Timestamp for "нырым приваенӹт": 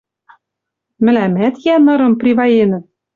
1.85-2.85